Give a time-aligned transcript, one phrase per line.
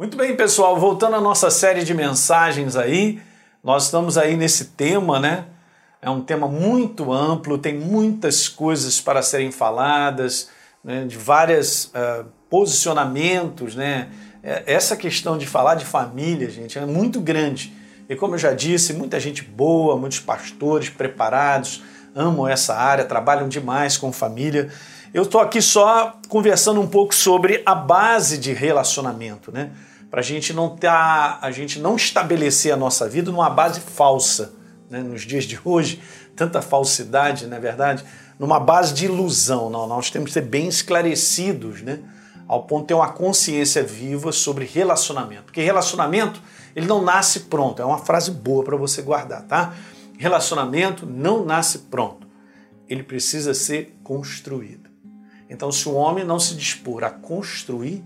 [0.00, 3.20] Muito bem, pessoal, voltando à nossa série de mensagens aí,
[3.62, 5.44] nós estamos aí nesse tema, né?
[6.00, 10.48] É um tema muito amplo, tem muitas coisas para serem faladas,
[10.82, 11.04] né?
[11.04, 14.08] de vários uh, eh, posicionamentos, né?
[14.42, 17.70] É, essa questão de falar de família, gente, é muito grande.
[18.08, 21.82] E como eu já disse, muita gente boa, muitos pastores preparados,
[22.14, 24.72] amam essa área, trabalham demais com família.
[25.12, 29.70] Eu estou aqui só conversando um pouco sobre a base de relacionamento, né?
[30.10, 34.52] Para a gente não tá, a gente não estabelecer a nossa vida numa base falsa,
[34.90, 35.00] né?
[35.00, 36.02] nos dias de hoje,
[36.34, 38.04] tanta falsidade, não é verdade?
[38.38, 42.00] Numa base de ilusão, não, nós temos que ser bem esclarecidos, né?
[42.48, 46.42] Ao ponto de ter uma consciência viva sobre relacionamento, porque relacionamento
[46.74, 49.74] ele não nasce pronto, é uma frase boa para você guardar, tá?
[50.18, 52.26] Relacionamento não nasce pronto,
[52.88, 54.90] ele precisa ser construído.
[55.48, 58.04] Então, se o homem não se dispor a construir,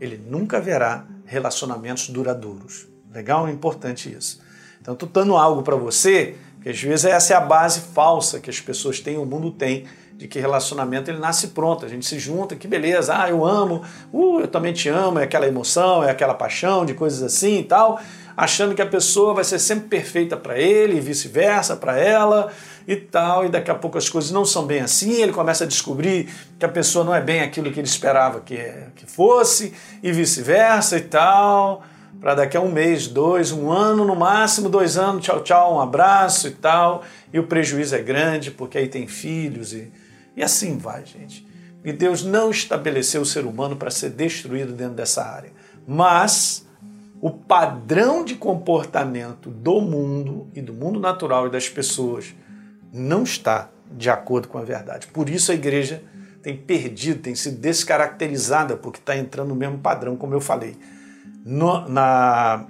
[0.00, 2.88] ele nunca verá relacionamentos duradouros.
[3.12, 3.48] Legal?
[3.48, 4.40] Importante isso.
[4.80, 8.50] Então, estou dando algo para você, que às vezes essa é a base falsa que
[8.50, 9.84] as pessoas têm, o mundo tem,
[10.16, 13.84] de que relacionamento ele nasce pronto, a gente se junta, que beleza, ah, eu amo,
[14.12, 17.64] uh, eu também te amo, é aquela emoção, é aquela paixão, de coisas assim e
[17.64, 18.00] tal,
[18.36, 22.50] achando que a pessoa vai ser sempre perfeita para ele e vice-versa para ela
[22.88, 25.66] e tal, e daqui a pouco as coisas não são bem assim, ele começa a
[25.66, 26.26] descobrir
[26.58, 28.56] que a pessoa não é bem aquilo que ele esperava que,
[28.96, 31.82] que fosse, e vice-versa e tal,
[32.18, 35.80] para daqui a um mês, dois, um ano, no máximo dois anos, tchau, tchau, um
[35.82, 39.92] abraço e tal, e o prejuízo é grande porque aí tem filhos e,
[40.34, 41.46] e assim vai, gente.
[41.84, 45.52] E Deus não estabeleceu o ser humano para ser destruído dentro dessa área,
[45.86, 46.66] mas
[47.20, 52.34] o padrão de comportamento do mundo e do mundo natural e das pessoas
[52.92, 55.06] não está de acordo com a verdade.
[55.08, 56.02] Por isso a igreja
[56.42, 60.76] tem perdido, tem sido descaracterizada, porque está entrando no mesmo padrão, como eu falei
[61.44, 62.66] no, na,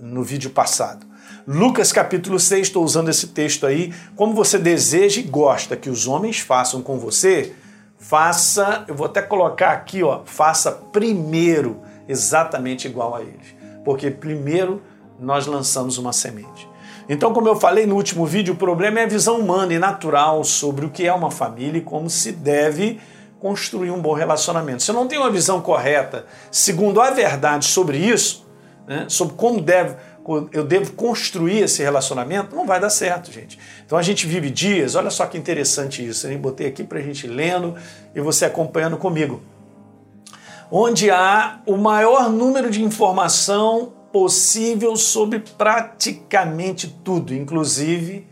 [0.00, 1.06] no vídeo passado.
[1.46, 3.92] Lucas capítulo 6, estou usando esse texto aí.
[4.14, 7.52] Como você deseja e gosta que os homens façam com você,
[7.98, 13.54] faça, eu vou até colocar aqui, ó, faça primeiro exatamente igual a eles.
[13.84, 14.82] Porque primeiro
[15.18, 16.68] nós lançamos uma semente.
[17.08, 20.44] Então, como eu falei no último vídeo, o problema é a visão humana e natural
[20.44, 23.00] sobre o que é uma família e como se deve
[23.40, 24.82] construir um bom relacionamento.
[24.82, 28.46] Se eu não tenho uma visão correta, segundo a verdade sobre isso,
[28.86, 29.96] né, sobre como deve,
[30.52, 33.58] eu devo construir esse relacionamento, não vai dar certo, gente.
[33.84, 37.02] Então a gente vive dias, olha só que interessante isso, eu botei aqui para a
[37.02, 37.74] gente lendo
[38.14, 39.42] e você acompanhando comigo.
[40.70, 48.30] Onde há o maior número de informação possível sobre praticamente tudo, inclusive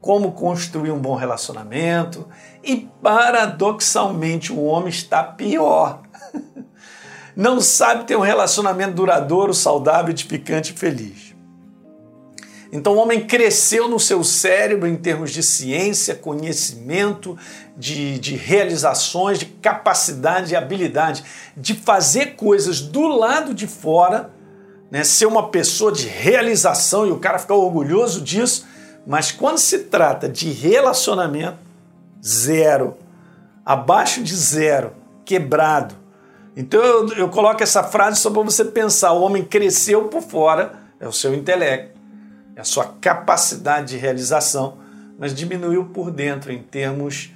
[0.00, 2.26] como construir um bom relacionamento.
[2.64, 6.02] E paradoxalmente, o homem está pior.
[7.36, 11.30] Não sabe ter um relacionamento duradouro, saudável, edificante e feliz.
[12.72, 17.36] Então, o homem cresceu no seu cérebro em termos de ciência, conhecimento,
[17.76, 21.24] de, de realizações, de capacidade e habilidade
[21.56, 24.30] de fazer coisas do lado de fora
[24.90, 28.66] né, ser uma pessoa de realização e o cara ficar orgulhoso disso,
[29.06, 31.58] mas quando se trata de relacionamento,
[32.24, 32.96] zero,
[33.64, 34.92] abaixo de zero,
[35.24, 35.94] quebrado.
[36.56, 40.72] Então eu, eu coloco essa frase só para você pensar: o homem cresceu por fora,
[40.98, 41.98] é o seu intelecto,
[42.56, 44.78] é a sua capacidade de realização,
[45.18, 47.30] mas diminuiu por dentro em termos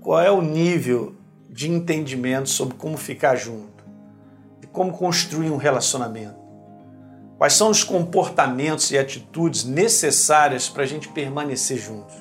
[0.00, 1.14] qual é o nível
[1.48, 3.84] de entendimento sobre como ficar junto,
[4.60, 6.41] de como construir um relacionamento.
[7.42, 12.14] Quais são os comportamentos e atitudes necessárias para a gente permanecer juntos?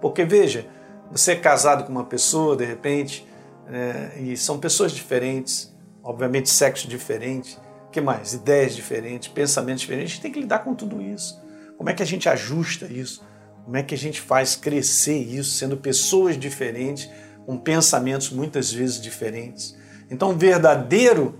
[0.00, 0.66] Porque veja,
[1.12, 3.24] você é casado com uma pessoa, de repente,
[3.68, 7.56] é, e são pessoas diferentes, obviamente sexo diferente,
[7.92, 8.32] que mais?
[8.32, 10.10] Ideias diferentes, pensamentos diferentes.
[10.10, 11.40] A gente tem que lidar com tudo isso.
[11.78, 13.24] Como é que a gente ajusta isso?
[13.64, 17.08] Como é que a gente faz crescer isso, sendo pessoas diferentes,
[17.46, 19.78] com pensamentos muitas vezes diferentes?
[20.10, 21.38] Então, o verdadeiro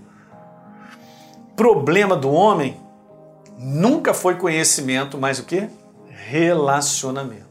[1.57, 2.84] problema do homem
[3.59, 5.69] nunca foi conhecimento, mas o que?
[6.09, 7.45] Relacionamento.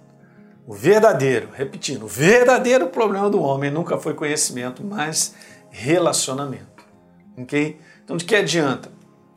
[0.66, 5.36] O verdadeiro, repetindo, o verdadeiro problema do homem nunca foi conhecimento, mas
[5.70, 6.84] relacionamento.
[7.38, 7.80] Ok?
[8.04, 8.90] Então, de que adianta?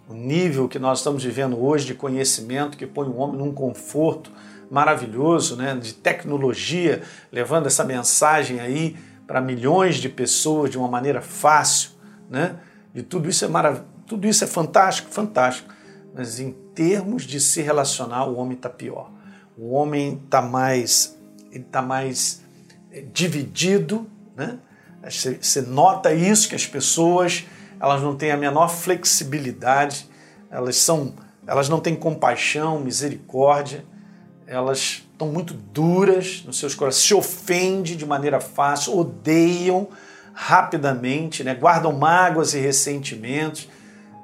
[0.09, 4.31] O nível que nós estamos vivendo hoje de conhecimento que põe o homem num conforto
[4.71, 7.03] maravilhoso, né, de tecnologia,
[7.33, 8.97] levando essa mensagem aí
[9.27, 11.91] para milhões de pessoas de uma maneira fácil,
[12.31, 12.57] né?
[12.95, 15.75] E tudo isso é marav tudo isso é fantástico, fantástico
[16.17, 19.11] mas em termos de se relacionar, o homem está pior.
[19.57, 21.19] O homem está mais,
[21.71, 22.43] tá mais
[22.91, 24.59] eh, dividido, né?
[25.03, 27.45] Você nota isso que as pessoas
[27.79, 30.09] elas não têm a menor flexibilidade
[30.51, 31.15] elas são,
[31.47, 33.85] elas não têm compaixão, misericórdia,
[34.47, 39.89] elas estão muito duras nos seus corações, se ofendem de maneira fácil, odeiam
[40.33, 41.55] rapidamente, né?
[41.55, 43.69] guardam mágoas e ressentimentos.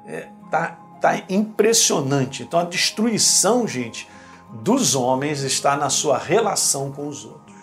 [0.07, 2.43] É, tá, tá impressionante.
[2.43, 4.09] Então a destruição, gente,
[4.49, 7.57] dos homens está na sua relação com os outros.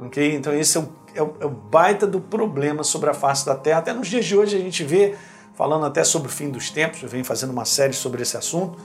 [0.00, 0.36] Ok?
[0.36, 3.56] Então esse é o, é o, é o baita do problema sobre a face da
[3.56, 3.80] Terra.
[3.80, 5.16] Até nos dias de hoje a gente vê,
[5.54, 8.78] falando até sobre o fim dos tempos, eu venho fazendo uma série sobre esse assunto,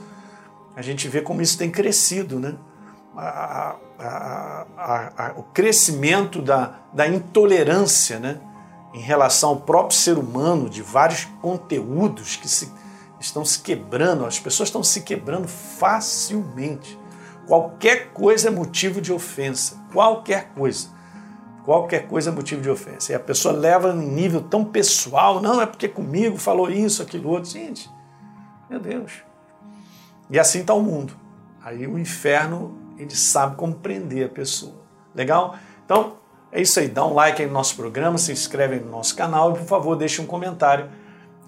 [0.74, 2.56] a gente vê como isso tem crescido, né?
[3.16, 4.66] A, a,
[5.16, 8.40] a, o crescimento da, da intolerância, né?
[8.92, 12.72] em relação ao próprio ser humano, de vários conteúdos que se,
[13.20, 16.98] estão se quebrando, as pessoas estão se quebrando facilmente.
[17.46, 20.88] Qualquer coisa é motivo de ofensa, qualquer coisa.
[21.64, 23.12] Qualquer coisa é motivo de ofensa.
[23.12, 27.28] E a pessoa leva em nível tão pessoal, não é porque comigo falou isso, aquilo
[27.28, 27.50] outro.
[27.50, 27.90] Gente,
[28.70, 29.12] meu Deus.
[30.30, 31.14] E assim está o mundo.
[31.62, 34.76] Aí o inferno, ele sabe compreender a pessoa.
[35.14, 35.56] Legal?
[35.84, 36.16] Então,
[36.50, 39.50] é isso aí, dá um like aí no nosso programa, se inscreve no nosso canal
[39.50, 40.88] e, por favor, deixe um comentário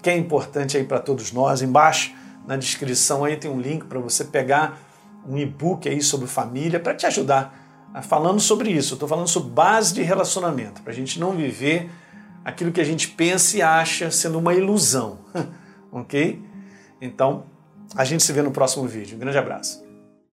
[0.01, 1.61] que é importante aí para todos nós.
[1.61, 2.13] Embaixo
[2.47, 4.79] na descrição aí tem um link para você pegar
[5.27, 7.61] um e-book aí sobre família para te ajudar
[8.01, 8.93] falando sobre isso.
[8.93, 11.89] Estou falando sobre base de relacionamento, para a gente não viver
[12.45, 15.19] aquilo que a gente pensa e acha sendo uma ilusão,
[15.91, 16.41] ok?
[17.01, 17.43] Então,
[17.95, 19.17] a gente se vê no próximo vídeo.
[19.17, 19.90] Um grande abraço.